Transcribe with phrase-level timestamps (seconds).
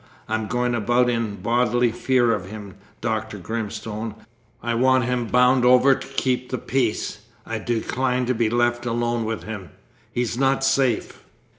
[0.27, 3.37] I am going about in bodily fear of him, Dr.
[3.37, 4.15] Grimstone.
[4.63, 7.19] I want him bound over to keep the peace.
[7.45, 9.69] I decline to be left alone with him
[10.11, 11.23] he's not safe!"